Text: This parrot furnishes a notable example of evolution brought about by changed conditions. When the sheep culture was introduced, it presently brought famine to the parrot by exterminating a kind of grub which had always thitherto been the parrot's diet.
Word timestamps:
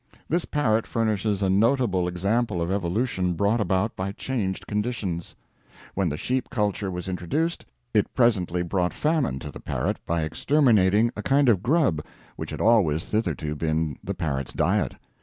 This 0.27 0.45
parrot 0.45 0.87
furnishes 0.87 1.43
a 1.43 1.49
notable 1.51 2.07
example 2.07 2.59
of 2.59 2.71
evolution 2.71 3.33
brought 3.33 3.61
about 3.61 3.95
by 3.95 4.13
changed 4.13 4.65
conditions. 4.65 5.35
When 5.93 6.09
the 6.09 6.17
sheep 6.17 6.49
culture 6.49 6.89
was 6.89 7.07
introduced, 7.07 7.67
it 7.93 8.11
presently 8.15 8.63
brought 8.63 8.95
famine 8.95 9.37
to 9.37 9.51
the 9.51 9.59
parrot 9.59 9.99
by 10.07 10.23
exterminating 10.23 11.11
a 11.15 11.21
kind 11.21 11.49
of 11.49 11.61
grub 11.61 12.03
which 12.35 12.49
had 12.49 12.61
always 12.61 13.05
thitherto 13.05 13.53
been 13.53 13.99
the 14.03 14.15
parrot's 14.15 14.53
diet. 14.53 14.95